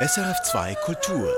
[0.00, 1.28] SRF2 Kultur.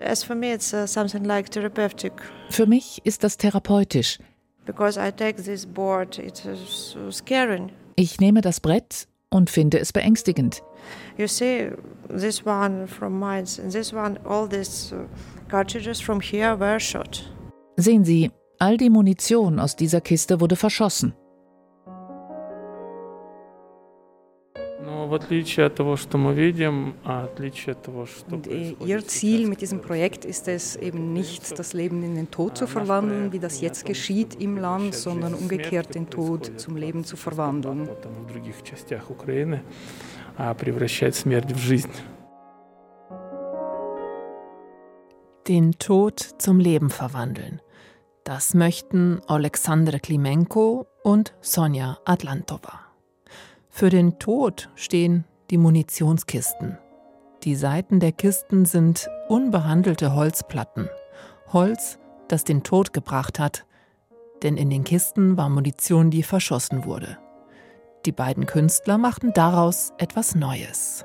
[0.00, 2.14] As for me, it's something like therapeutic.
[2.50, 4.18] Für mich ist das therapeutisch.
[4.64, 7.68] Because I take this board, it's so scary.
[7.94, 10.64] Ich nehme das Brett und finde es beängstigend.
[11.16, 11.70] You see,
[12.08, 15.04] this one from mines and this one, all these uh,
[15.48, 17.22] cartridges from here were shot.
[17.76, 21.14] Sehen Sie, all die Munition aus dieser Kiste wurde verschossen.
[28.30, 32.56] Und ihr Ziel mit diesem Projekt ist es eben nicht, das Leben in den Tod
[32.56, 37.16] zu verwandeln, wie das jetzt geschieht im Land, sondern umgekehrt den Tod zum Leben zu
[37.16, 37.88] verwandeln.
[45.48, 47.60] Den Tod zum Leben verwandeln.
[48.24, 52.85] Das möchten Alexander Klimenko und Sonja Atlantova.
[53.76, 56.78] Für den Tod stehen die Munitionskisten.
[57.42, 60.88] Die Seiten der Kisten sind unbehandelte Holzplatten.
[61.52, 63.66] Holz, das den Tod gebracht hat,
[64.42, 67.18] denn in den Kisten war Munition, die verschossen wurde.
[68.06, 71.04] Die beiden Künstler machten daraus etwas Neues.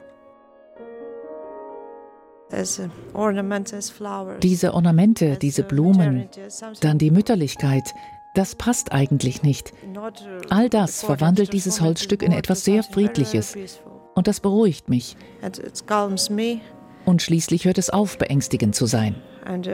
[4.42, 6.30] Diese Ornamente, diese Blumen,
[6.80, 7.94] dann die Mütterlichkeit,
[8.34, 9.74] das passt eigentlich nicht.
[10.50, 13.58] All das verwandelt dieses Holzstück in etwas sehr Friedliches.
[14.16, 15.18] Und das beruhigt mich.
[17.06, 19.16] Und schließlich hört es auf, beängstigend zu sein.
[19.44, 19.72] Uh, uh.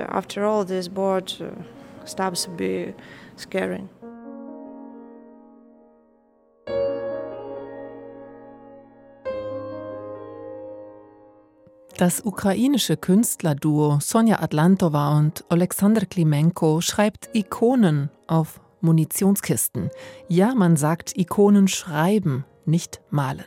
[11.97, 19.89] Das ukrainische Künstlerduo Sonja Atlantova und Alexander Klimenko schreibt Ikonen auf Munitionskisten.
[20.27, 23.45] Ja, man sagt Ikonen schreiben, nicht malen.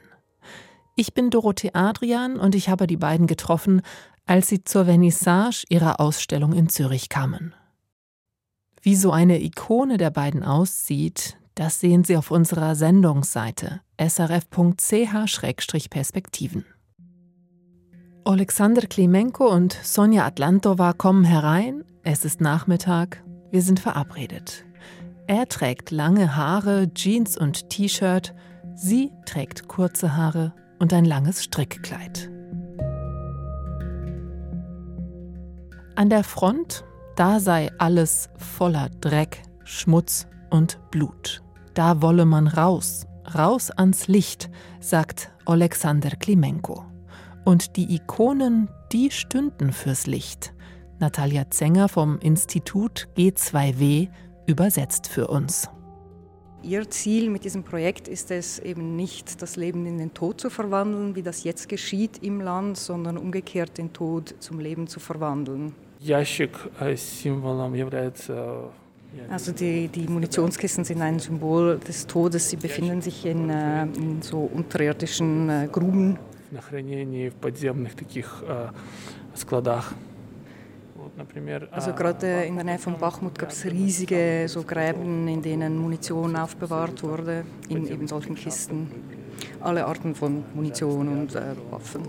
[0.97, 3.83] Ich bin Dorothee Adrian und ich habe die beiden getroffen,
[4.27, 7.55] als sie zur Vernissage ihrer Ausstellung in Zürich kamen.
[8.83, 16.65] Wie so eine Ikone der beiden aussieht, das sehen Sie auf unserer Sendungsseite srf.ch-perspektiven.
[18.25, 21.85] Alexander Klimenko und Sonja Atlantova kommen herein.
[22.03, 23.23] Es ist Nachmittag.
[23.51, 24.65] Wir sind verabredet.
[25.31, 28.35] Er trägt lange Haare, Jeans und T-Shirt.
[28.75, 32.29] Sie trägt kurze Haare und ein langes Strickkleid.
[35.95, 41.45] An der Front, da sei alles voller Dreck, Schmutz und Blut.
[41.75, 46.85] Da wolle man raus, raus ans Licht, sagt Alexander Klimenko.
[47.45, 50.55] Und die Ikonen, die stünden fürs Licht.
[50.99, 54.09] Natalia Zenger vom Institut G2W
[54.50, 55.70] übersetzt für uns.
[56.64, 60.50] Ihr Ziel mit diesem Projekt ist es eben nicht, das Leben in den Tod zu
[60.50, 65.76] verwandeln, wie das jetzt geschieht im Land, sondern umgekehrt den Tod zum Leben zu verwandeln.
[69.30, 72.50] Also die, die Munitionskisten sind ein Symbol des Todes.
[72.50, 76.18] Sie befinden sich in, äh, in so unterirdischen äh, Gruben
[76.56, 78.70] на хранении в подземных таких äh,
[79.36, 79.94] складах.
[81.71, 86.37] Also gerade in der Nähe von Bachmut gab es riesige so Gräben, in denen Munition
[86.37, 88.91] aufbewahrt wurde, in eben solchen Kisten.
[89.61, 92.03] Alle Arten von Munition und äh, Waffen.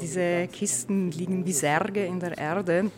[0.00, 2.90] Diese Kisten liegen wie Särge in der Erde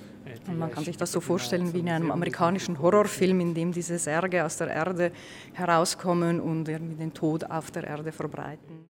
[0.46, 3.98] und man kann sich das so vorstellen wie in einem amerikanischen Horrorfilm, in dem diese
[3.98, 5.12] Särge aus der Erde
[5.54, 8.88] herauskommen und irgendwie den Tod auf der Erde verbreiten.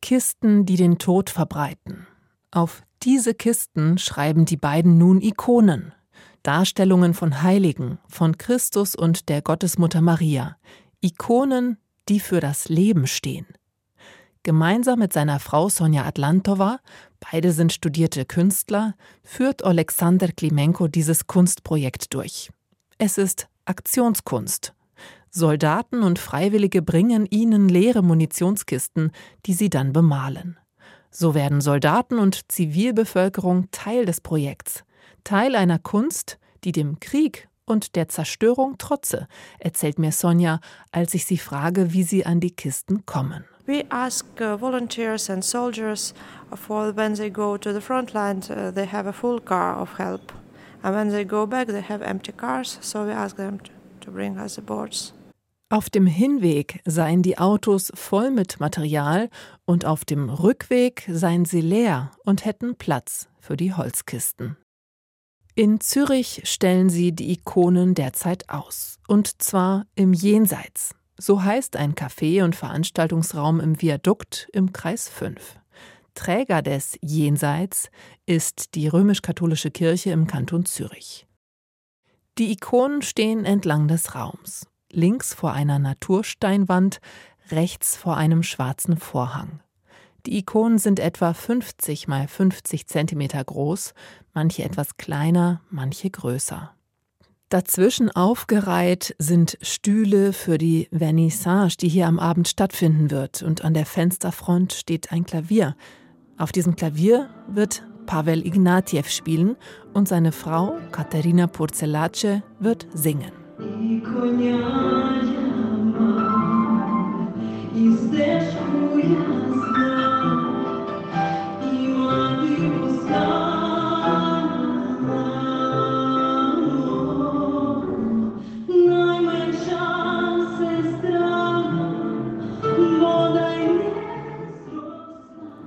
[0.00, 2.06] Kisten, die den Tod verbreiten.
[2.50, 5.92] Auf diese Kisten schreiben die beiden nun Ikonen.
[6.42, 10.56] Darstellungen von Heiligen, von Christus und der Gottesmutter Maria.
[11.00, 11.78] Ikonen,
[12.08, 13.46] die für das Leben stehen.
[14.42, 16.80] Gemeinsam mit seiner Frau Sonja Atlantova,
[17.20, 22.50] beide sind studierte Künstler, führt Alexander Klimenko dieses Kunstprojekt durch.
[22.98, 24.72] Es ist Aktionskunst.
[25.38, 29.12] Soldaten und Freiwillige bringen ihnen leere Munitionskisten,
[29.46, 30.58] die sie dann bemalen.
[31.10, 34.84] So werden Soldaten und Zivilbevölkerung Teil des Projekts,
[35.22, 39.28] Teil einer Kunst, die dem Krieg und der Zerstörung trotze,
[39.60, 40.58] erzählt mir Sonja,
[40.90, 43.44] als ich sie frage, wie sie an die Kisten kommen.
[43.66, 46.14] We ask uh, volunteers and soldiers
[46.54, 49.98] for when they go to the front line, uh, they have a full car of
[49.98, 50.32] help.
[50.82, 53.70] And when they go back, they have empty cars, so we ask them to,
[54.00, 55.12] to bring us the boards.
[55.70, 59.28] Auf dem Hinweg seien die Autos voll mit Material
[59.66, 64.56] und auf dem Rückweg seien sie leer und hätten Platz für die Holzkisten.
[65.54, 68.98] In Zürich stellen sie die Ikonen derzeit aus.
[69.08, 70.94] Und zwar im Jenseits.
[71.18, 75.58] So heißt ein Café- und Veranstaltungsraum im Viadukt im Kreis 5.
[76.14, 77.90] Träger des Jenseits
[78.24, 81.26] ist die römisch-katholische Kirche im Kanton Zürich.
[82.38, 87.00] Die Ikonen stehen entlang des Raums, links vor einer Natursteinwand,
[87.50, 89.60] rechts vor einem schwarzen Vorhang.
[90.26, 93.94] Die Ikonen sind etwa 50 mal 50 Zentimeter groß,
[94.34, 96.74] manche etwas kleiner, manche größer.
[97.48, 103.72] Dazwischen aufgereiht sind Stühle für die Vernissage, die hier am Abend stattfinden wird, und an
[103.72, 105.74] der Fensterfront steht ein Klavier.
[106.36, 109.56] Auf diesem Klavier wird Pavel Ignatiev spielen
[109.94, 113.47] und seine Frau Katerina Purzelace wird singen.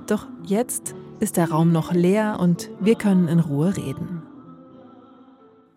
[0.06, 4.22] Doch jetzt ist der Raum noch leer und wir können in Ruhe reden.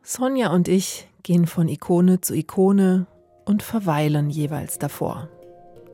[0.02, 3.08] Sonja und ich gehen von Ikone zu Ikone
[3.46, 5.28] und verweilen jeweils davor.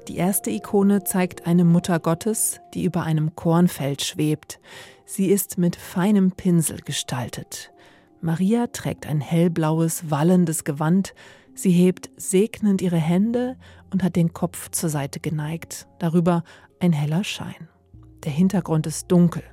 [0.09, 4.59] Die erste Ikone zeigt eine Mutter Gottes, die über einem Kornfeld schwebt.
[5.05, 7.71] Sie ist mit feinem Pinsel gestaltet.
[8.19, 11.13] Maria trägt ein hellblaues, wallendes Gewand.
[11.53, 13.55] Sie hebt segnend ihre Hände
[13.89, 15.87] und hat den Kopf zur Seite geneigt.
[15.99, 16.43] Darüber
[16.81, 17.69] ein heller Schein.
[18.25, 19.43] Der Hintergrund ist dunkel.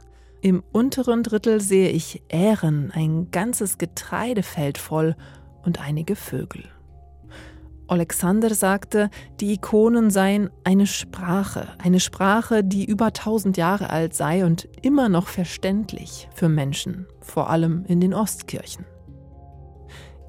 [0.40, 5.14] Im unteren Drittel sehe ich Ähren, ein ganzes Getreidefeld voll
[5.68, 6.64] und einige Vögel.
[7.88, 14.46] Alexander sagte, die Ikonen seien eine Sprache, eine Sprache, die über tausend Jahre alt sei
[14.46, 18.86] und immer noch verständlich für Menschen, vor allem in den Ostkirchen.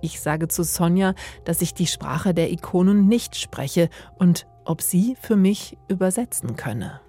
[0.01, 1.13] Ich sage zu Sonja,
[1.45, 6.99] dass ich die Sprache der Ikonen nicht spreche und ob sie für mich übersetzen könne.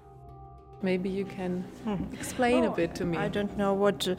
[0.83, 2.13] Maybe you can hmm.
[2.13, 3.17] explain a bit to me.
[3.17, 4.15] I don't know what uh,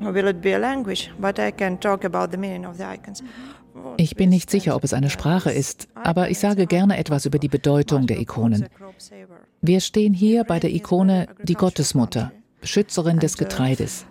[0.00, 3.22] will it be a language, but I can talk about the meaning of the icons.
[3.96, 7.40] Ich bin nicht sicher, ob es eine Sprache ist, aber ich sage gerne etwas über
[7.40, 8.66] die Bedeutung der Ikonen.
[9.62, 12.30] Wir stehen hier bei der Ikone die Gottesmutter,
[12.60, 14.06] Beschützerin des Getreides.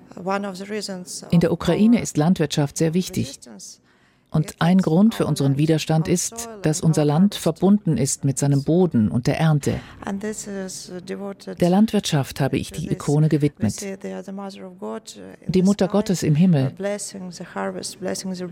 [1.31, 3.39] In der Ukraine ist Landwirtschaft sehr wichtig.
[4.33, 9.09] Und ein Grund für unseren Widerstand ist, dass unser Land verbunden ist mit seinem Boden
[9.09, 9.79] und der Ernte.
[11.59, 13.75] Der Landwirtschaft habe ich die Ikone gewidmet.
[15.47, 16.73] Die Mutter Gottes im Himmel.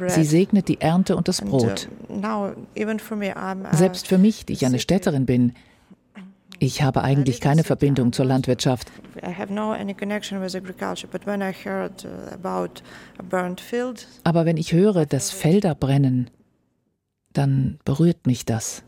[0.07, 1.89] Sie segnet die Ernte und das Brot.
[3.72, 5.54] Selbst für mich, die ich eine Städterin bin,
[6.62, 8.92] ich habe eigentlich keine Verbindung zur Landwirtschaft.
[9.16, 9.31] Uh,
[14.24, 16.30] Aber wenn ich höre, dass Felder brennen,
[17.34, 18.84] dann berührt mich das.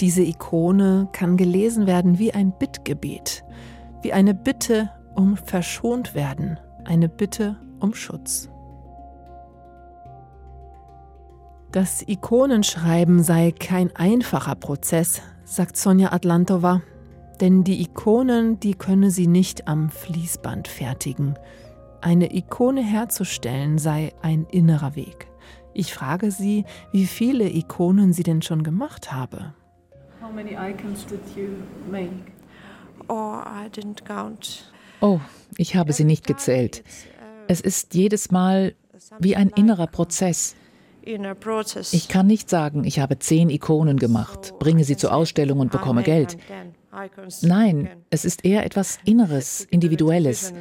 [0.00, 3.42] Diese Ikone kann gelesen werden wie ein Bittgebet,
[4.02, 8.48] wie eine Bitte um verschont werden, eine Bitte um Schutz.
[11.72, 16.82] Das Ikonenschreiben sei kein einfacher Prozess, sagt Sonja Atlantova,
[17.40, 21.38] denn die Ikonen, die könne sie nicht am Fließband fertigen.
[22.00, 25.28] Eine Ikone herzustellen sei ein innerer Weg.
[25.72, 29.54] Ich frage sie, wie viele Ikonen sie denn schon gemacht habe.
[30.20, 31.48] How many icons did you
[31.90, 32.10] make?
[33.08, 34.72] Oh, I didn't count.
[35.00, 35.20] Oh,
[35.56, 36.82] ich habe sie nicht gezählt.
[37.50, 38.76] Es ist jedes Mal
[39.18, 40.54] wie ein innerer Prozess.
[41.02, 46.04] Ich kann nicht sagen, ich habe zehn Ikonen gemacht, bringe sie zur Ausstellung und bekomme
[46.04, 46.36] Geld.
[47.42, 50.52] Nein, es ist eher etwas Inneres, Individuelles.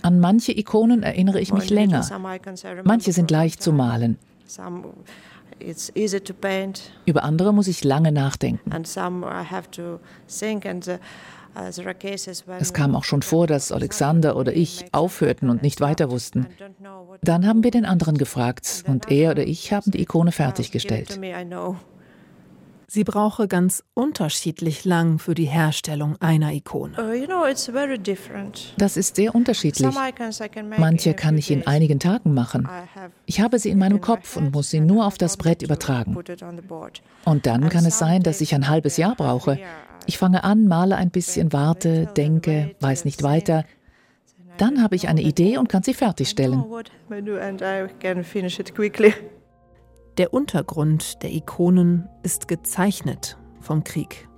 [0.00, 2.32] An manche Ikonen erinnere ich mich länger.
[2.84, 4.16] Manche sind leicht zu malen.
[7.06, 8.72] Über andere muss ich lange nachdenken.
[12.58, 16.46] Es kam auch schon vor, dass Alexander oder ich aufhörten und nicht weiter wussten.
[17.22, 21.18] Dann haben wir den anderen gefragt und er oder ich haben die Ikone fertiggestellt.
[22.94, 26.92] Sie brauche ganz unterschiedlich lang für die Herstellung einer Ikone.
[26.98, 27.26] Uh,
[28.76, 29.96] das ist sehr unterschiedlich.
[30.76, 32.68] Manche kann ich in einigen Tagen machen.
[33.24, 36.14] Ich habe sie in meinem Kopf und muss sie nur auf das Brett übertragen.
[37.24, 39.58] Und dann kann es sein, dass ich ein halbes Jahr brauche.
[40.04, 43.64] Ich fange an, male ein bisschen, warte, denke, weiß nicht weiter.
[44.58, 46.62] Dann habe ich eine Idee und kann sie fertigstellen.
[50.18, 54.28] Der Untergrund der Ikonen ist gezeichnet vom Krieg.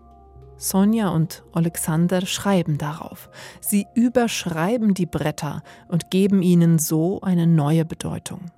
[0.56, 3.28] Sonja und Alexander schreiben darauf.
[3.60, 8.52] Sie überschreiben die Bretter und geben ihnen so eine neue Bedeutung.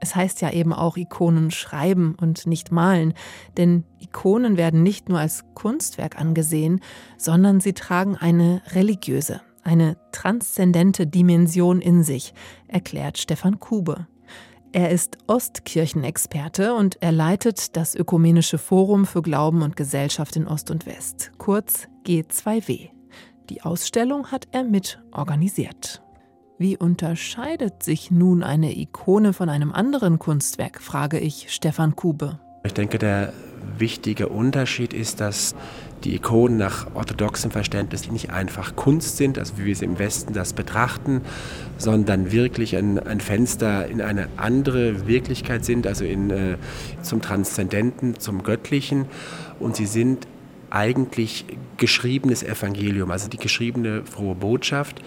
[0.00, 3.12] Es heißt ja eben auch Ikonen schreiben und nicht malen,
[3.58, 6.80] denn Ikonen werden nicht nur als Kunstwerk angesehen,
[7.18, 12.32] sondern sie tragen eine religiöse, eine transzendente Dimension in sich,
[12.66, 14.06] erklärt Stefan Kube.
[14.74, 20.70] Er ist Ostkirchenexperte und er leitet das Ökumenische Forum für Glauben und Gesellschaft in Ost
[20.70, 22.88] und West, kurz G2W.
[23.50, 26.02] Die Ausstellung hat er mit organisiert.
[26.56, 32.40] Wie unterscheidet sich nun eine Ikone von einem anderen Kunstwerk, frage ich Stefan Kube.
[32.64, 33.34] Ich denke, der
[33.76, 35.54] wichtige Unterschied ist, dass
[36.04, 40.32] die Ikonen nach orthodoxem Verständnis nicht einfach Kunst sind, also wie wir sie im Westen
[40.32, 41.22] das betrachten,
[41.78, 46.56] sondern wirklich ein, ein Fenster in eine andere Wirklichkeit sind, also in, äh,
[47.02, 49.06] zum Transzendenten, zum Göttlichen.
[49.60, 50.26] Und sie sind
[50.72, 51.44] eigentlich
[51.76, 55.02] geschriebenes Evangelium, also die geschriebene frohe Botschaft.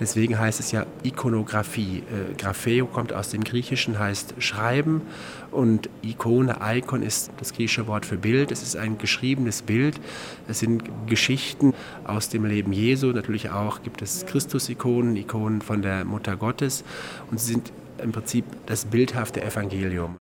[0.00, 1.98] Deswegen heißt es ja Ikonographie.
[1.98, 5.02] Äh, Grapheo kommt aus dem Griechischen, heißt schreiben
[5.50, 8.50] und Ikone, Icon ist das griechische Wort für Bild.
[8.50, 10.00] Es ist ein geschriebenes Bild.
[10.48, 13.08] Es sind Geschichten aus dem Leben Jesu.
[13.08, 16.84] Natürlich auch gibt es Christus-Ikonen, Ikonen von der Mutter Gottes
[17.30, 17.70] und sie sind
[18.02, 20.16] im Prinzip das bildhafte Evangelium.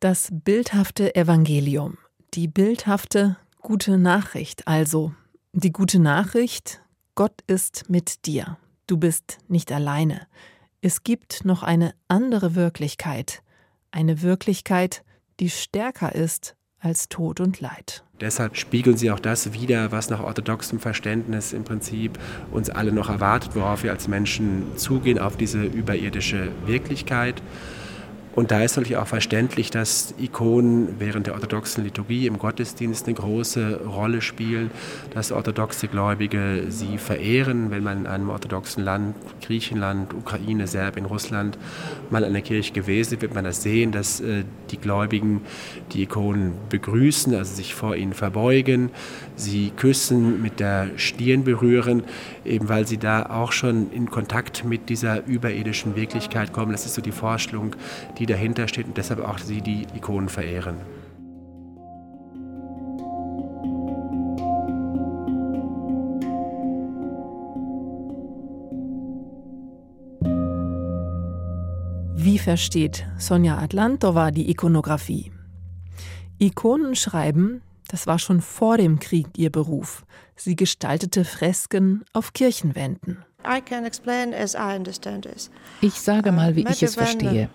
[0.00, 1.96] Das bildhafte Evangelium,
[2.34, 5.12] die bildhafte gute Nachricht also.
[5.52, 6.82] Die gute Nachricht,
[7.16, 8.58] Gott ist mit dir.
[8.86, 10.28] Du bist nicht alleine.
[10.82, 13.42] Es gibt noch eine andere Wirklichkeit,
[13.90, 15.02] eine Wirklichkeit,
[15.40, 18.04] die stärker ist als Tod und Leid.
[18.20, 22.20] Deshalb spiegeln sie auch das wider, was nach orthodoxem Verständnis im Prinzip
[22.52, 27.42] uns alle noch erwartet, worauf wir als Menschen zugehen, auf diese überirdische Wirklichkeit.
[28.36, 33.14] Und da ist natürlich auch verständlich, dass Ikonen während der orthodoxen Liturgie im Gottesdienst eine
[33.14, 34.70] große Rolle spielen,
[35.14, 37.70] dass orthodoxe Gläubige sie verehren.
[37.70, 41.56] Wenn man in einem orthodoxen Land, Griechenland, Ukraine, Serbien, Russland,
[42.10, 45.40] mal an der Kirche gewesen ist, wird man das sehen, dass äh, die Gläubigen
[45.92, 48.90] die Ikonen begrüßen, also sich vor ihnen verbeugen,
[49.36, 52.02] sie küssen, mit der Stirn berühren,
[52.44, 56.72] eben weil sie da auch schon in Kontakt mit dieser überirdischen Wirklichkeit kommen.
[56.72, 57.74] Das ist so die Vorstellung,
[58.18, 60.76] die die dahinter steht und deshalb auch sie die Ikonen verehren.
[72.14, 75.32] Wie versteht Sonja Atlantova die Ikonografie?
[76.38, 80.04] Ikonen schreiben, das war schon vor dem Krieg ihr Beruf.
[80.34, 83.24] Sie gestaltete Fresken auf Kirchenwänden.
[85.80, 87.48] Ich sage mal, wie ich es verstehe.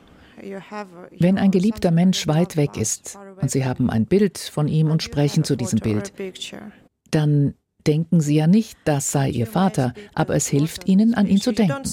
[1.19, 5.03] Wenn ein geliebter Mensch weit weg ist und Sie haben ein Bild von ihm und
[5.03, 6.13] sprechen zu diesem Bild,
[7.11, 7.53] dann
[7.87, 11.51] denken Sie ja nicht, das sei Ihr Vater, aber es hilft Ihnen, an ihn zu
[11.51, 11.83] denken.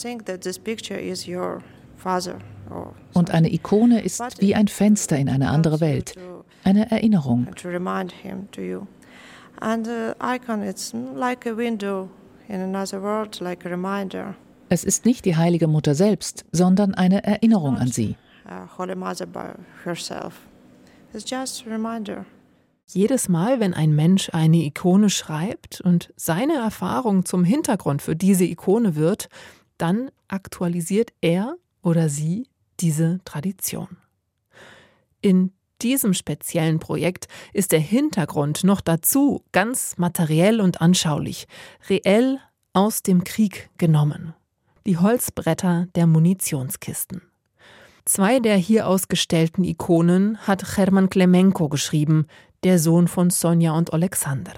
[3.14, 6.14] Und eine Ikone ist wie ein Fenster in eine andere Welt,
[6.64, 7.48] eine Erinnerung.
[14.70, 18.16] Es ist nicht die heilige Mutter selbst, sondern eine Erinnerung an sie.
[18.48, 19.52] Uh, Holy Mother by
[19.84, 20.46] herself.
[21.12, 22.24] It's just a reminder.
[22.86, 28.44] Jedes Mal, wenn ein Mensch eine Ikone schreibt und seine Erfahrung zum Hintergrund für diese
[28.44, 29.28] Ikone wird,
[29.76, 32.48] dann aktualisiert er oder sie
[32.80, 33.98] diese Tradition.
[35.20, 35.52] In
[35.82, 41.46] diesem speziellen Projekt ist der Hintergrund noch dazu ganz materiell und anschaulich,
[41.90, 42.40] reell
[42.72, 44.34] aus dem Krieg genommen.
[44.86, 47.22] Die Holzbretter der Munitionskisten.
[48.08, 52.26] Zwei der hier ausgestellten Ikonen hat Hermann Klemenko geschrieben,
[52.64, 54.54] der Sohn von Sonja und Alexander.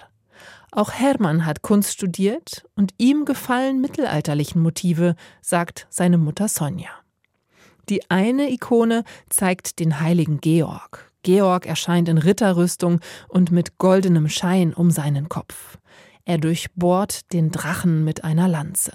[0.70, 6.90] Auch Hermann hat Kunst studiert und ihm gefallen mittelalterlichen Motive, sagt seine Mutter Sonja.
[7.88, 11.10] Die eine Ikone zeigt den heiligen Georg.
[11.24, 15.76] Georg erscheint in Ritterrüstung und mit goldenem Schein um seinen Kopf.
[16.24, 18.92] Er durchbohrt den Drachen mit einer Lanze.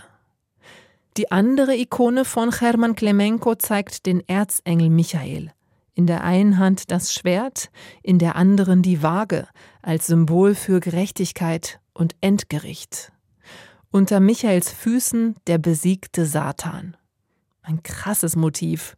[1.17, 5.53] Die andere Ikone von Hermann Klemenko zeigt den Erzengel Michael.
[5.93, 7.69] In der einen Hand das Schwert,
[8.03, 9.47] in der anderen die Waage
[9.81, 13.13] als Symbol für Gerechtigkeit und Endgericht.
[13.91, 16.97] Unter Michaels Füßen der besiegte Satan.
[17.61, 18.97] Ein krasses Motiv.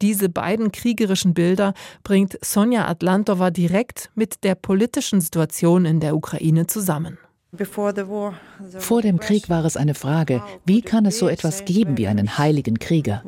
[0.00, 6.66] Diese beiden kriegerischen Bilder bringt Sonja Atlantova direkt mit der politischen Situation in der Ukraine
[6.66, 7.18] zusammen.
[7.54, 12.38] Vor dem Krieg war es eine Frage, wie kann es so etwas geben wie einen
[12.38, 13.22] heiligen Krieger?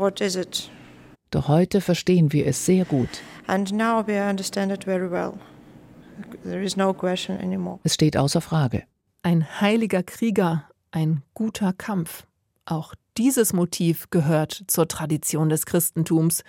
[1.31, 3.09] Doch heute verstehen wir es sehr gut.
[3.47, 5.35] And now we understand it very well.
[6.43, 7.79] There is no question anymore.
[7.85, 8.85] Es steht außer Frage.
[9.23, 12.27] Ein heiliger Krieger, ein guter Kampf.
[12.65, 16.45] Auch dieses Motiv gehört zur Tradition des Christentums.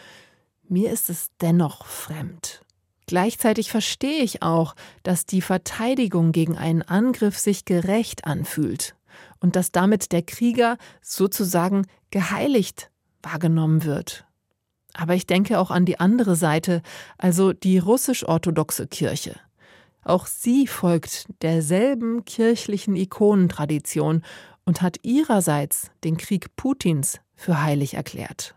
[0.68, 2.62] Mir ist es dennoch fremd.
[3.10, 8.96] Gleichzeitig verstehe ich auch, dass die Verteidigung gegen einen Angriff sich gerecht anfühlt
[9.40, 12.92] und dass damit der Krieger sozusagen geheiligt
[13.24, 14.28] wahrgenommen wird.
[14.94, 16.84] Aber ich denke auch an die andere Seite,
[17.18, 19.36] also die russisch-orthodoxe Kirche.
[20.04, 24.22] Auch sie folgt derselben kirchlichen Ikonentradition
[24.66, 28.54] und hat ihrerseits den Krieg Putins für heilig erklärt.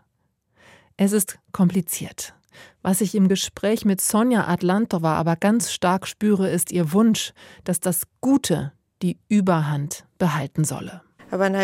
[0.95, 2.35] Es ist kompliziert.
[2.81, 7.33] Was ich im Gespräch mit Sonja Atlantova aber ganz stark spüre, ist ihr Wunsch,
[7.63, 11.01] dass das Gute die Überhand behalten solle.
[11.29, 11.55] Wenn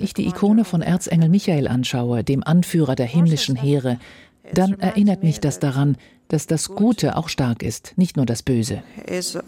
[0.00, 3.98] ich die Ikone von Erzengel Michael anschaue, dem Anführer der himmlischen Heere,
[4.52, 5.96] dann erinnert mich das daran,
[6.28, 8.82] dass das Gute auch stark ist, nicht nur das Böse.
[9.06, 9.40] Also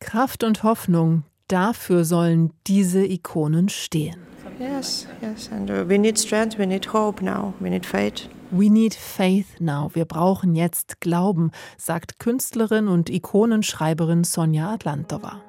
[0.00, 4.27] Kraft und Hoffnung, dafür sollen diese Ikonen stehen.
[4.58, 8.28] Yes, yes, and uh, we need strength, we need hope now, we need faith.
[8.50, 9.90] We need faith now.
[9.94, 15.42] Wir brauchen jetzt Glauben, sagt Künstlerin und Ikonenschreiberin Sonja Atlantova.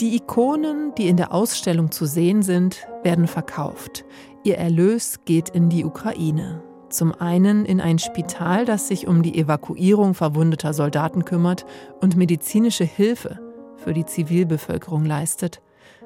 [0.00, 4.04] Die Ikonen, die in der Ausstellung zu sehen sind, werden verkauft.
[4.44, 6.62] Ihr Erlös geht in die Ukraine.
[6.90, 11.64] Zum einen in ein Spital, das sich um die Evakuierung verwundeter Soldaten kümmert
[12.02, 13.40] und medizinische Hilfe
[13.76, 15.62] für die Zivilbevölkerung leistet.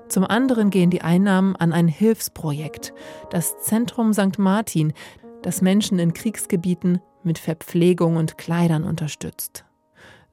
[0.07, 2.95] Zum anderen gehen die Einnahmen an ein Hilfsprojekt,
[3.31, 4.39] das Zentrum St.
[4.39, 4.93] Martin,
[5.43, 9.65] das Menschen in Kriegsgebieten mit Verpflegung und Kleidern unterstützt.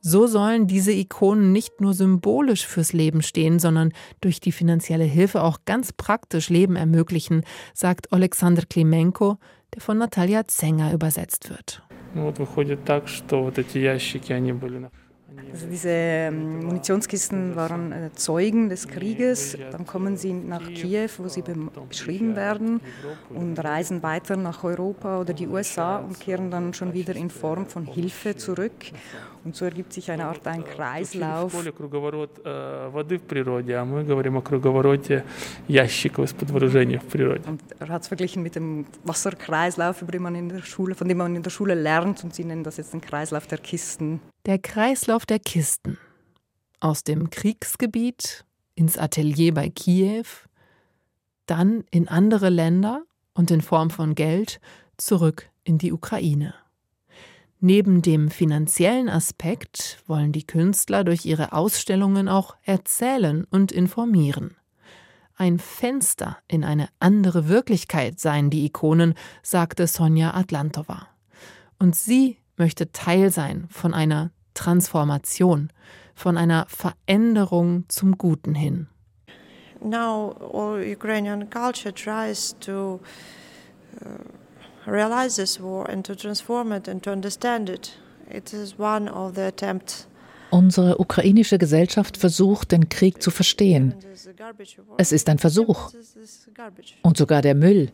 [0.01, 5.43] So sollen diese Ikonen nicht nur symbolisch fürs Leben stehen, sondern durch die finanzielle Hilfe
[5.43, 9.37] auch ganz praktisch Leben ermöglichen, sagt Alexander Klimenko,
[9.73, 11.83] der von Natalia Zenger übersetzt wird.
[15.51, 19.57] Also diese ähm, Munitionskisten waren äh, Zeugen des Krieges.
[19.71, 21.43] Dann kommen sie nach Kiew, wo sie
[21.89, 22.81] beschrieben werden
[23.29, 27.65] und reisen weiter nach Europa oder die USA und kehren dann schon wieder in Form
[27.65, 28.71] von Hilfe zurück.
[29.47, 31.53] Und so ergibt sich eine Art ein Kreislauf.
[37.47, 41.07] Und er hat es verglichen mit dem Wasserkreislauf, über den man in der Schule, von
[41.07, 42.25] dem man in der Schule lernt.
[42.25, 44.19] Und sie nennen das jetzt den Kreislauf der Kisten.
[44.47, 45.97] Der Kreislauf der Kisten.
[46.79, 50.23] Aus dem Kriegsgebiet ins Atelier bei Kiew,
[51.47, 54.61] dann in andere Länder und in Form von Geld
[54.95, 56.53] zurück in die Ukraine.
[57.59, 64.55] Neben dem finanziellen Aspekt wollen die Künstler durch ihre Ausstellungen auch erzählen und informieren.
[65.35, 71.09] Ein Fenster in eine andere Wirklichkeit seien die Ikonen, sagte Sonja Atlantova.
[71.79, 75.69] Und sie möchte Teil sein von einer Transformation,
[76.15, 78.87] von einer Veränderung zum Guten hin.
[79.79, 82.99] Now all Ukrainian culture tries to
[84.01, 87.93] uh, realize this war and to transform it and to understand it.
[88.29, 90.07] It is one of the attempts.
[90.49, 93.93] Unsere ukrainische Gesellschaft versucht, den Krieg zu verstehen.
[94.97, 95.91] Es ist ein Versuch.
[97.01, 97.91] Und sogar der Müll.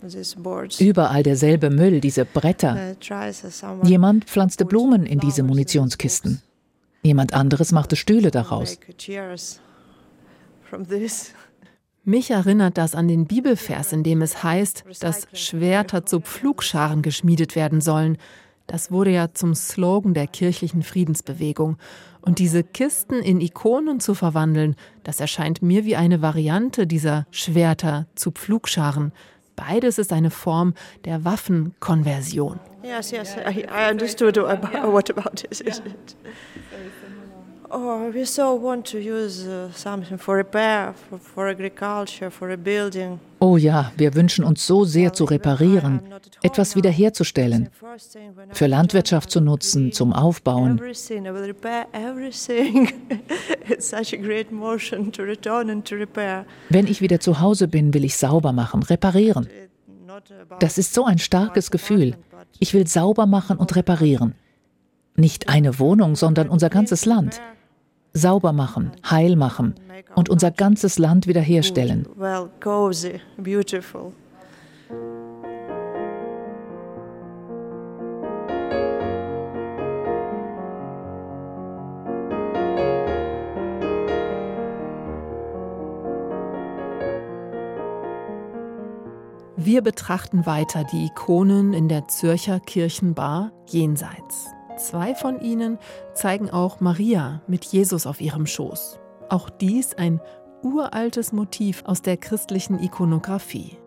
[0.80, 2.96] Überall derselbe Müll, diese Bretter.
[3.84, 6.44] Jemand pflanzte Blumen in diese Munitionskisten.
[7.04, 8.80] Jemand anderes machte Stühle daraus.
[12.06, 17.56] Mich erinnert das an den Bibelvers, in dem es heißt, dass Schwerter zu Pflugscharen geschmiedet
[17.56, 18.18] werden sollen.
[18.68, 21.78] Das wurde ja zum Slogan der kirchlichen Friedensbewegung.
[22.22, 28.08] Und diese Kisten in Ikonen zu verwandeln, das erscheint mir wie eine Variante dieser Schwerter
[28.16, 29.12] zu Pflugscharen.
[29.56, 30.74] Beides ist eine Form
[31.06, 32.60] der Waffenkonversion.
[32.82, 35.82] Yes, yes, I, I understood what about it.
[37.76, 42.56] Oh, we so want to use uh, something for repair, for, for agriculture, for a
[42.56, 43.20] building.
[43.40, 46.02] Oh ja, wir wünschen uns so sehr zu reparieren,
[46.44, 47.70] etwas wiederherzustellen,
[48.50, 50.80] für Landwirtschaft zu nutzen, zum Aufbauen.
[56.70, 59.48] Wenn ich wieder zu Hause bin, will ich sauber machen, reparieren.
[60.60, 62.18] Das ist so ein starkes Gefühl.
[62.60, 64.36] Ich will sauber machen und reparieren.
[65.16, 67.42] Nicht eine Wohnung, sondern unser ganzes Land
[68.14, 69.76] sauber machen, heil machen,
[70.16, 72.08] und unser ganzes Land wiederherstellen.
[89.56, 94.52] Wir betrachten weiter die Ikonen in der Zürcher Kirchenbar jenseits.
[94.78, 95.78] Zwei von ihnen
[96.14, 99.00] zeigen auch Maria mit Jesus auf ihrem Schoß.
[99.30, 100.20] Auch dies ein
[100.64, 103.78] uraltes Motiv aus der christlichen Ikonographie.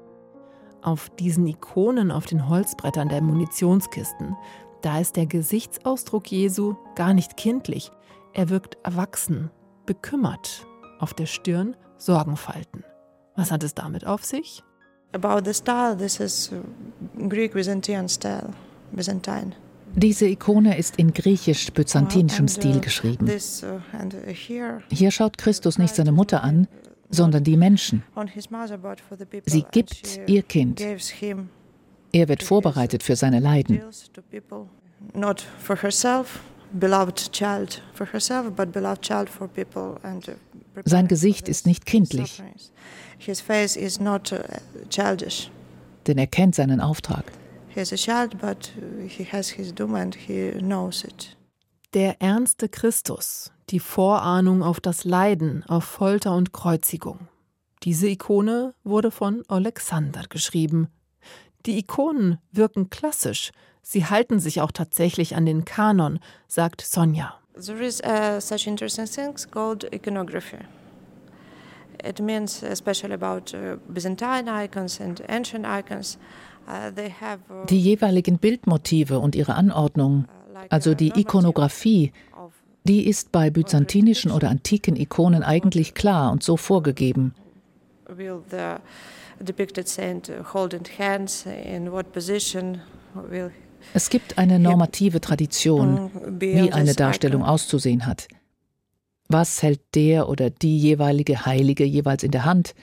[0.82, 4.36] Auf diesen Ikonen auf den Holzbrettern der Munitionskisten,
[4.82, 7.90] da ist der Gesichtsausdruck Jesu gar nicht kindlich.
[8.32, 9.50] Er wirkt erwachsen,
[9.86, 10.66] bekümmert.
[10.98, 12.84] Auf der Stirn Sorgenfalten.
[13.34, 14.62] Was hat es damit auf sich?
[15.12, 16.50] About the style, this is
[17.28, 18.50] Greek Byzantine style,
[18.92, 19.52] Byzantine.
[19.94, 23.30] Diese Ikone ist in griechisch-byzantinischem uh, Stil geschrieben.
[24.90, 26.68] Hier schaut Christus nicht seine Mutter an,
[27.10, 28.02] sondern die Menschen.
[29.46, 30.82] Sie gibt ihr Kind.
[32.12, 33.80] Er wird vorbereitet für seine Leiden.
[40.84, 42.42] Sein Gesicht ist nicht kindlich.
[42.42, 42.44] Uh.
[46.06, 47.32] Denn er kennt seinen Auftrag.
[47.76, 48.72] Is a child, but
[49.06, 51.36] he has his doom and he knows it.
[51.92, 57.28] Der ernste Christus, die Vorahnung auf das Leiden, auf Folter und Kreuzigung.
[57.82, 60.88] Diese Ikone wurde von Alexander geschrieben.
[61.66, 63.52] Die Ikonen wirken klassisch.
[63.82, 67.34] Sie halten sich auch tatsächlich an den Kanon, sagt Sonja.
[67.62, 70.64] There is uh, such interesting things called iconography.
[72.02, 76.16] It means especially about uh, Byzantine icons and ancient icons.
[76.68, 80.26] Uh, uh, die jeweiligen Bildmotive und ihre Anordnung,
[80.68, 82.12] also die Ikonographie,
[82.84, 87.34] die ist bei byzantinischen oder antiken Ikonen eigentlich klar und so vorgegeben.
[93.94, 98.28] Es gibt eine normative Tradition, wie eine Darstellung auszusehen hat.
[99.28, 102.74] Was hält der oder die jeweilige Heilige jeweils in der Hand?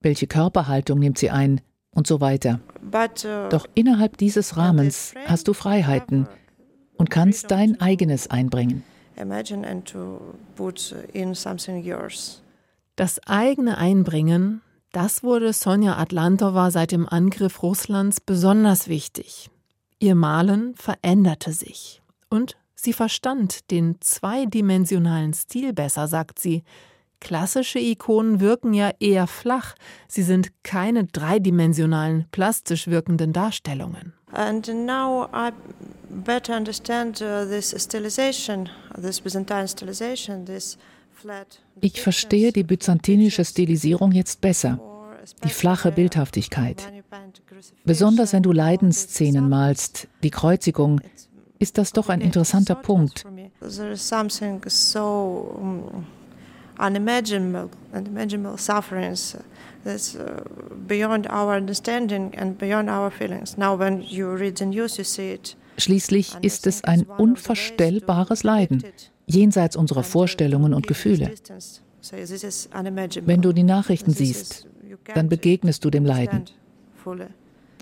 [0.00, 1.60] Welche Körperhaltung nimmt sie ein?
[1.96, 2.60] Und so weiter.
[2.84, 6.28] Uh, Doch innerhalb dieses Rahmens hast du Freiheiten
[6.96, 8.84] und kannst dein eigenes einbringen.
[12.96, 14.60] Das eigene Einbringen,
[14.92, 19.50] das wurde Sonja Atlantova seit dem Angriff Russlands besonders wichtig.
[19.98, 26.62] Ihr Malen veränderte sich und Sie verstand den zweidimensionalen Stil besser, sagt sie.
[27.20, 29.74] Klassische Ikonen wirken ja eher flach,
[30.06, 34.12] sie sind keine dreidimensionalen, plastisch wirkenden Darstellungen.
[34.32, 35.50] And now I
[36.10, 38.68] better understand uh, this stylization,
[39.00, 40.76] this Byzantine stylization, this
[41.14, 41.60] flat.
[41.80, 44.80] Ich verstehe die byzantinische Stilisierung jetzt besser.
[45.42, 46.86] Die flache Bildhaftigkeit.
[47.84, 51.00] Besonders wenn du Leidensszenen malst, die Kreuzigung,
[51.58, 53.24] ist das doch ein interessanter Punkt.
[56.78, 59.36] Unimaginable unimaginable sufferings
[59.84, 60.42] that's uh,
[60.86, 63.56] beyond our understanding and beyond our feelings.
[63.56, 65.56] Now when you read the news you see it.
[65.78, 68.82] Schließlich ist es ein unvorstellbares Leiden,
[69.26, 71.32] jenseits unserer Vorstellungen und Gefühle.
[73.24, 74.66] Wenn du die Nachrichten siehst,
[75.14, 76.44] dann begegnest du dem Leiden.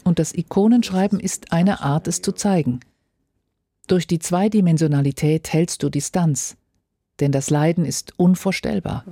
[0.02, 2.80] Und das Ikonenschreiben ist eine Art, es zu zeigen.
[3.87, 6.57] Durch die Zweidimensionalität hältst du Distanz,
[7.20, 9.05] denn das Leiden ist unvorstellbar.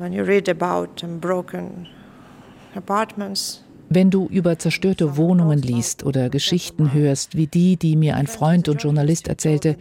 [3.89, 8.69] Wenn du über zerstörte Wohnungen liest oder Geschichten hörst, wie die, die mir ein Freund
[8.69, 9.77] und Journalist erzählte,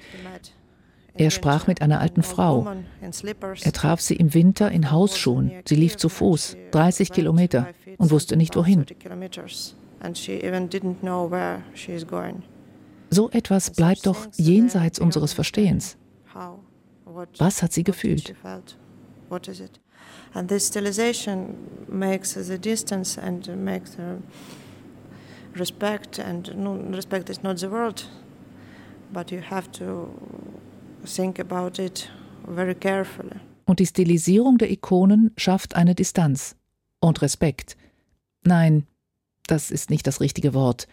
[1.13, 2.73] er sprach mit einer alten Frau.
[3.63, 5.51] Er traf sie im Winter in Hausschuhen.
[5.65, 8.85] Sie lief zu Fuß, 30 Kilometer, und wusste nicht wohin.
[13.09, 15.97] So etwas bleibt doch jenseits unseres Verstehens.
[17.37, 18.33] Was hat sie gefühlt?
[20.33, 21.55] And this stylization
[21.87, 24.17] makes the distance and makes the
[25.55, 28.03] respect, and no, respect is not the word,
[29.11, 30.09] but you have to
[31.05, 32.09] think about it
[32.47, 33.39] very carefully.
[33.65, 36.55] Und die Stilisierung der Ikonen schafft eine Distanz
[36.99, 37.77] und Respekt.
[38.43, 38.87] Nein,
[39.47, 40.87] das ist nicht das richtige Wort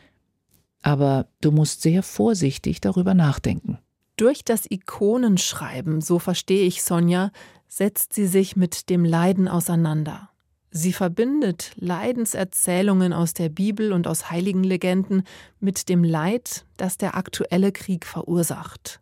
[0.83, 3.79] aber du musst sehr vorsichtig darüber nachdenken.
[4.19, 7.31] Durch das Ikonenschreiben, so verstehe ich Sonja,
[7.69, 10.31] setzt sie sich mit dem Leiden auseinander.
[10.73, 15.23] Sie verbindet Leidenserzählungen aus der Bibel und aus heiligen Legenden
[15.61, 19.01] mit dem Leid, das der aktuelle Krieg verursacht.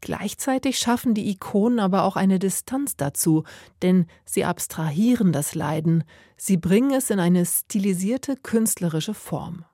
[0.00, 3.44] Gleichzeitig schaffen die Ikonen aber auch eine Distanz dazu,
[3.82, 6.04] denn sie abstrahieren das Leiden,
[6.38, 9.66] sie bringen es in eine stilisierte künstlerische Form.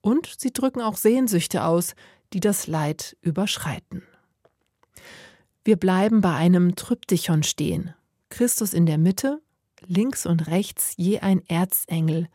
[0.00, 1.94] Und sie drücken auch Sehnsüchte aus,
[2.32, 4.02] die das Leid überschreiten.
[5.64, 7.94] Wir bleiben bei einem Tryptychon stehen.
[8.30, 9.40] Christus in der Mitte,
[9.86, 12.28] links und rechts je ein Erzengel.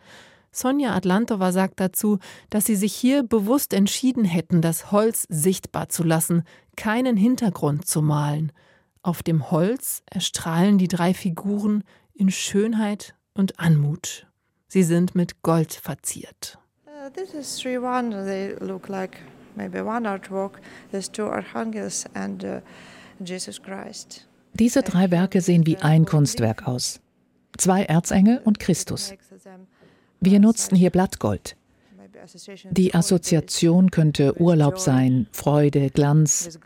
[0.51, 6.03] Sonja Atlantova sagt dazu, dass sie sich hier bewusst entschieden hätten, das Holz sichtbar zu
[6.03, 6.43] lassen,
[6.75, 8.51] keinen Hintergrund zu malen.
[9.01, 14.27] Auf dem Holz erstrahlen die drei Figuren in Schönheit und Anmut.
[14.67, 16.59] Sie sind mit Gold verziert.
[16.85, 18.11] Uh, this is one.
[18.25, 19.17] They look like
[19.55, 20.59] maybe one artwork.
[20.91, 22.61] There's two archangels and uh,
[23.23, 24.27] Jesus Christ.
[24.53, 26.99] Diese drei Werke sehen wie ein Kunstwerk aus.
[27.57, 29.13] Zwei Erzengel und Christus.
[30.19, 31.55] Wir nutzten hier Blattgold.
[32.71, 36.59] Die Assoziation könnte Urlaub sein, Freude, Glanz.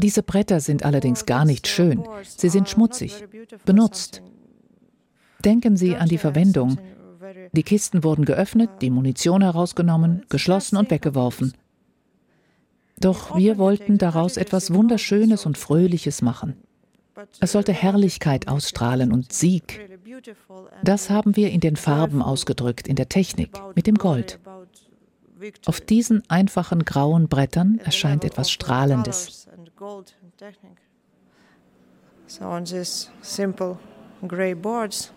[0.00, 2.02] Diese Bretter sind allerdings gar nicht schön.
[2.24, 3.24] Sie sind schmutzig,
[3.64, 4.22] benutzt.
[5.44, 6.78] Denken Sie an die Verwendung.
[7.52, 11.54] Die Kisten wurden geöffnet, die Munition herausgenommen, geschlossen und weggeworfen.
[13.00, 16.56] Doch wir wollten daraus etwas Wunderschönes und Fröhliches machen.
[17.40, 19.80] Es sollte Herrlichkeit ausstrahlen und Sieg.
[20.82, 24.38] Das haben wir in den Farben ausgedrückt, in der Technik, mit dem Gold.
[25.64, 29.48] Auf diesen einfachen grauen Brettern erscheint etwas Strahlendes.
[32.26, 33.78] So on these simple
[34.28, 35.12] gray boards,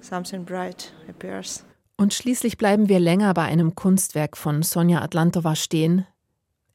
[0.00, 1.64] something bright appears.
[1.98, 6.06] Und schließlich bleiben wir länger bei einem Kunstwerk von Sonja Atlantova stehen.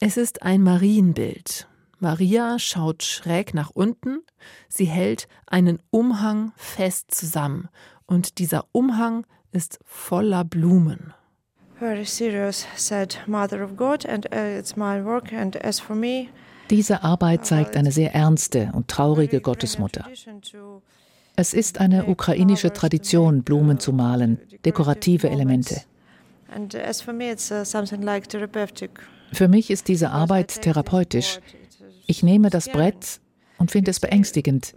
[0.04, 1.68] Es ist ein Marienbild.
[2.00, 4.24] Maria schaut schräg nach unten,
[4.68, 7.70] sie hält einen Umhang fest zusammen
[8.08, 11.14] und dieser Umhang ist voller Blumen.
[11.78, 16.30] Very serious, said Mother of God, and uh, it's my work, and as for me,
[16.72, 20.08] diese Arbeit zeigt eine sehr ernste und traurige Gottesmutter.
[21.36, 25.84] Es ist eine ukrainische Tradition, Blumen zu malen, dekorative Elemente.
[29.34, 31.40] Für mich ist diese Arbeit therapeutisch.
[32.08, 33.22] Ich nehme das Brett
[33.58, 34.76] und finde es beängstigend.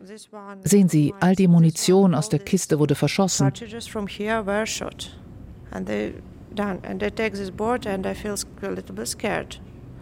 [0.63, 3.53] Sehen Sie, all die Munition aus der Kiste wurde verschossen.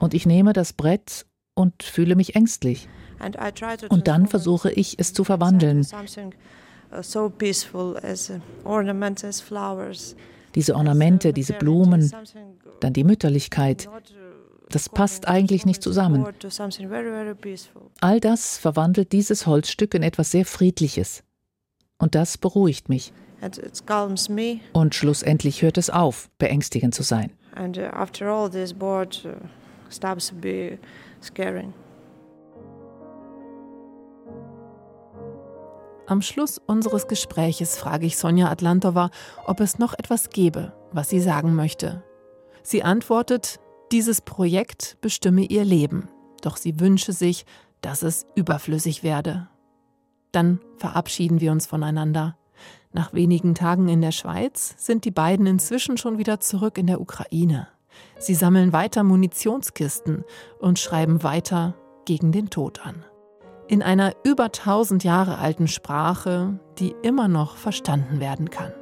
[0.00, 2.88] Und ich nehme das Brett und fühle mich ängstlich.
[3.88, 5.86] Und dann versuche ich, es zu verwandeln.
[10.54, 12.12] Diese Ornamente, diese Blumen,
[12.80, 13.88] dann die Mütterlichkeit,
[14.74, 16.26] das passt eigentlich nicht zusammen.
[18.00, 21.22] All das verwandelt dieses Holzstück in etwas sehr Friedliches.
[21.98, 23.12] Und das beruhigt mich.
[24.72, 27.32] Und schlussendlich hört es auf, beängstigend zu sein.
[27.56, 27.92] Uh, uh,
[36.06, 39.10] Am Schluss unseres Gespräches frage ich Sonja Atlantova,
[39.46, 42.02] ob es noch etwas gäbe, was sie sagen möchte.
[42.62, 43.60] Sie antwortet,
[43.92, 46.08] dieses Projekt bestimme ihr Leben,
[46.40, 47.44] doch sie wünsche sich,
[47.82, 49.48] dass es überflüssig werde.
[50.32, 52.36] Dann verabschieden wir uns voneinander.
[52.92, 57.00] Nach wenigen Tagen in der Schweiz sind die beiden inzwischen schon wieder zurück in der
[57.00, 57.68] Ukraine.
[58.18, 60.24] Sie sammeln weiter Munitionskisten
[60.58, 61.74] und schreiben weiter
[62.06, 63.04] gegen den Tod an.
[63.68, 68.72] In einer über tausend Jahre alten Sprache, die immer noch verstanden werden kann.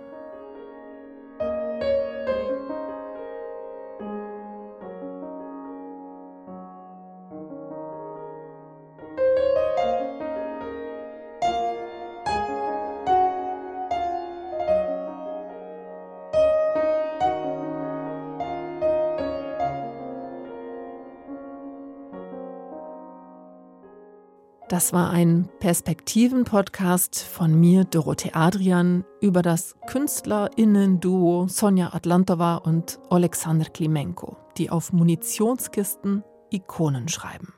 [24.80, 33.66] Das war ein Perspektiven-Podcast von mir, Dorothee Adrian, über das KünstlerInnen-Duo Sonja Atlantova und Alexander
[33.66, 37.52] Klimenko, die auf Munitionskisten Ikonen schreiben.